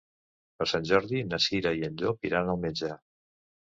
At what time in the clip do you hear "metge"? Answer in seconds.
2.67-2.91